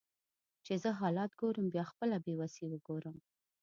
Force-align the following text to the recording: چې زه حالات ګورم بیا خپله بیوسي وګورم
چې 0.65 0.73
زه 0.83 0.89
حالات 0.99 1.31
ګورم 1.41 1.65
بیا 1.73 1.83
خپله 1.91 2.15
بیوسي 2.25 2.65
وګورم 2.69 3.15